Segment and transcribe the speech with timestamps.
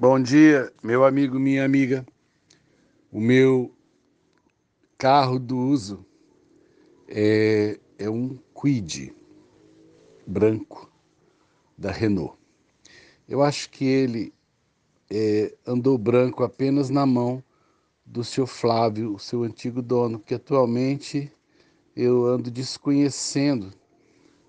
[0.00, 2.06] Bom dia, meu amigo, minha amiga.
[3.12, 3.70] O meu
[4.96, 6.06] carro do uso
[7.06, 9.14] é, é um Quid
[10.26, 10.90] branco
[11.76, 12.34] da Renault.
[13.28, 14.32] Eu acho que ele
[15.10, 17.44] é, andou branco apenas na mão
[18.06, 21.30] do seu Flávio, o seu antigo dono, porque atualmente
[21.94, 23.70] eu ando desconhecendo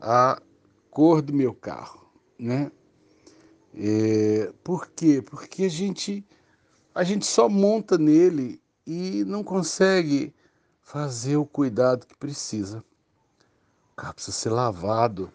[0.00, 0.42] a
[0.90, 2.04] cor do meu carro,
[2.36, 2.68] né?
[3.76, 5.20] É, por quê?
[5.20, 6.24] Porque a gente,
[6.94, 10.34] a gente só monta nele e não consegue
[10.80, 12.82] fazer o cuidado que precisa.
[13.92, 15.30] O carro precisa ser lavado.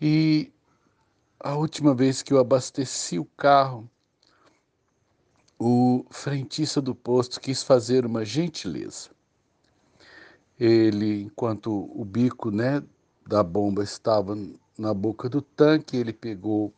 [0.00, 0.52] E
[1.38, 3.88] a última vez que eu abasteci o carro,
[5.58, 9.10] o frentista do posto quis fazer uma gentileza.
[10.58, 12.82] Ele, enquanto o bico né,
[13.26, 14.36] da bomba estava
[14.76, 16.72] na boca do tanque, ele pegou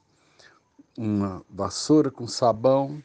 [0.99, 3.01] uma vassoura com sabão,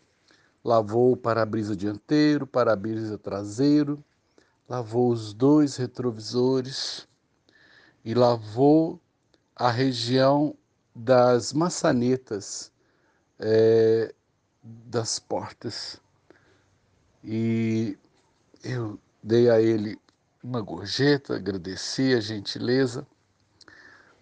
[0.66, 4.04] lavou o para-brisa dianteiro, para-brisa traseiro,
[4.68, 7.08] lavou os dois retrovisores
[8.04, 9.00] e lavou
[9.56, 10.56] a região
[10.96, 12.72] das maçanetas
[13.38, 14.12] é,
[14.64, 16.02] das portas.
[17.24, 17.96] E
[18.64, 20.00] eu dei a ele
[20.44, 23.06] uma gorjeta, agradeci a gentileza,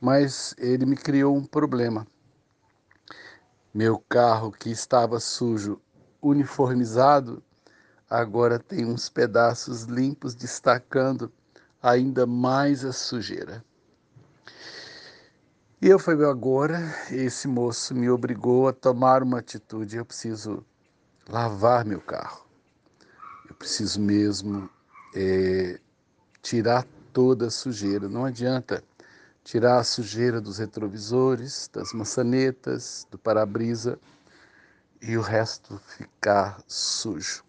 [0.02, 2.06] mas ele me criou um problema.
[3.74, 5.82] Meu carro, que estava sujo,
[6.22, 7.42] uniformizado,
[8.10, 11.32] agora tem uns pedaços limpos destacando
[11.82, 13.64] ainda mais a sujeira.
[15.82, 20.64] E eu falei, agora esse moço me obrigou a tomar uma atitude, eu preciso
[21.28, 22.46] lavar meu carro.
[23.50, 24.70] Eu preciso mesmo
[25.16, 25.80] é,
[26.42, 28.08] tirar toda a sujeira.
[28.08, 28.84] Não adianta
[29.44, 34.00] tirar a sujeira dos retrovisores, das maçanetas, do para-brisa
[35.02, 37.44] e o resto ficar sujo.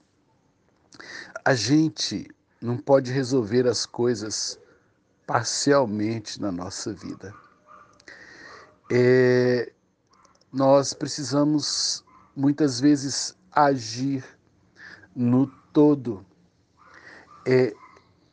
[1.45, 4.59] A gente não pode resolver as coisas
[5.27, 7.35] parcialmente na nossa vida.
[8.91, 9.73] É,
[10.53, 14.25] nós precisamos muitas vezes agir
[15.15, 16.25] no todo.
[17.47, 17.75] É,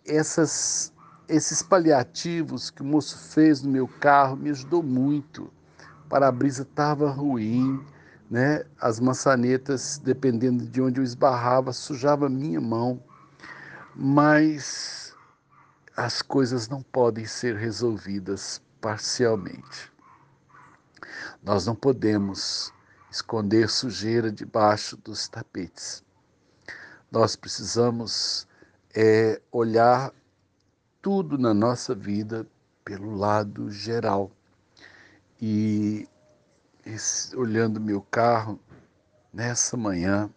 [0.06, 0.94] essas
[1.29, 5.44] esses paliativos que o moço fez no meu carro me ajudou muito.
[6.06, 7.85] O para-brisa estava ruim,
[8.29, 8.66] né?
[8.81, 13.01] As maçanetas, dependendo de onde eu esbarrava, sujava a minha mão.
[13.95, 15.16] Mas
[15.95, 19.91] as coisas não podem ser resolvidas parcialmente.
[21.44, 22.73] Nós não podemos
[23.12, 26.03] esconder sujeira debaixo dos tapetes.
[27.12, 28.47] Nós precisamos
[28.95, 30.12] é, olhar
[31.01, 32.45] tudo na nossa vida
[32.83, 34.31] pelo lado geral.
[35.41, 36.07] E
[36.85, 38.59] esse, olhando meu carro,
[39.33, 40.29] nessa manhã,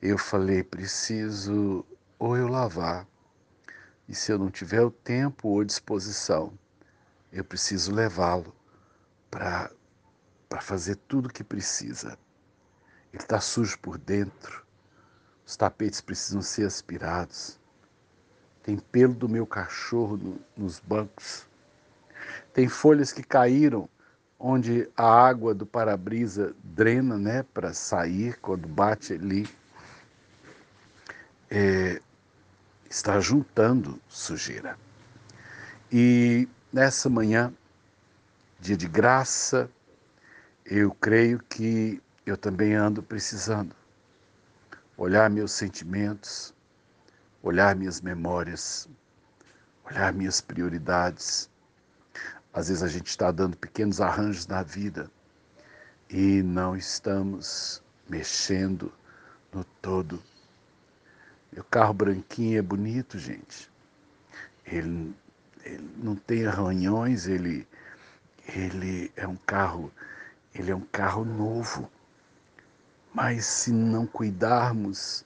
[0.00, 1.84] eu falei: preciso
[2.18, 3.06] ou eu lavar,
[4.08, 6.56] e se eu não tiver o tempo ou disposição,
[7.32, 8.54] eu preciso levá-lo
[9.30, 9.70] para
[10.60, 12.18] fazer tudo o que precisa.
[13.12, 14.64] Ele está sujo por dentro,
[15.44, 17.58] os tapetes precisam ser aspirados
[18.66, 21.46] tem pelo do meu cachorro no, nos bancos,
[22.52, 23.88] tem folhas que caíram
[24.40, 29.48] onde a água do para-brisa drena né, para sair quando bate ali.
[31.48, 32.02] É,
[32.90, 34.76] está juntando sujeira.
[35.92, 37.54] E nessa manhã,
[38.58, 39.70] dia de graça,
[40.64, 43.76] eu creio que eu também ando precisando
[44.96, 46.52] olhar meus sentimentos,
[47.42, 48.88] olhar minhas memórias,
[49.84, 51.48] olhar minhas prioridades.
[52.52, 55.10] Às vezes a gente está dando pequenos arranjos na vida
[56.08, 58.92] e não estamos mexendo
[59.52, 60.22] no todo.
[61.52, 63.70] Meu carro branquinho é bonito, gente.
[64.64, 65.14] Ele,
[65.64, 67.66] ele não tem arranhões, ele,
[68.48, 69.92] ele é um carro,
[70.54, 71.90] ele é um carro novo.
[73.14, 75.24] Mas se não cuidarmos,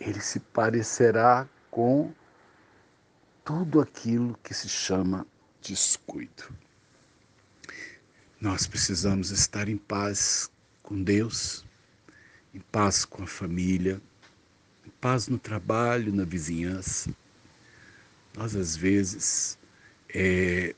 [0.00, 2.12] ele se parecerá com
[3.42, 5.26] tudo aquilo que se chama
[5.62, 6.54] descuido.
[8.38, 10.50] Nós precisamos estar em paz
[10.82, 11.64] com Deus,
[12.52, 14.02] em paz com a família,
[14.86, 17.10] em paz no trabalho, na vizinhança.
[18.36, 19.58] Nós, às vezes,
[20.14, 20.74] é,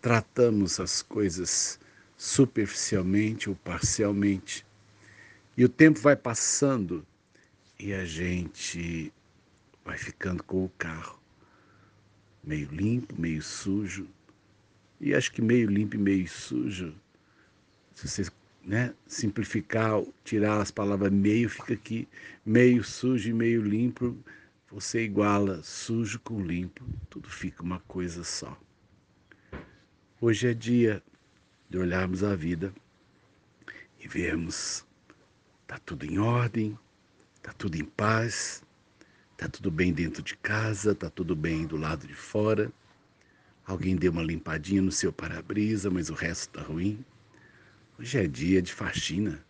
[0.00, 1.78] tratamos as coisas
[2.16, 4.64] superficialmente ou parcialmente,
[5.58, 7.06] e o tempo vai passando
[7.78, 9.12] e a gente
[9.90, 11.18] vai ficando com o carro
[12.44, 14.06] meio limpo, meio sujo.
[15.00, 16.94] E acho que meio limpo e meio sujo,
[17.92, 18.30] se você
[18.64, 22.08] né, simplificar, tirar as palavras meio, fica aqui
[22.46, 24.16] meio sujo e meio limpo.
[24.70, 28.56] Você iguala sujo com limpo, tudo fica uma coisa só.
[30.20, 31.02] Hoje é dia
[31.68, 32.72] de olharmos a vida
[33.98, 34.86] e vermos
[35.66, 36.78] tá tudo em ordem,
[37.42, 38.62] tá tudo em paz,
[39.40, 42.70] tá tudo bem dentro de casa, tá tudo bem do lado de fora.
[43.64, 47.02] Alguém deu uma limpadinha no seu para-brisa, mas o resto tá ruim.
[47.98, 49.42] Hoje é dia de faxina.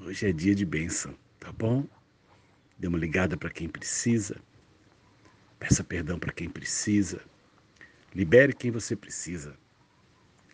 [0.00, 1.86] Hoje é dia de bênção, tá bom?
[2.78, 4.40] Dê uma ligada para quem precisa.
[5.58, 7.20] Peça perdão para quem precisa.
[8.14, 9.58] Libere quem você precisa.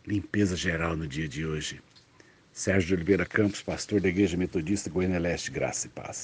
[0.05, 1.81] Limpeza geral no dia de hoje.
[2.53, 6.21] Sérgio de Oliveira Campos, pastor da Igreja Metodista Goiânia Leste, Graça e Paz.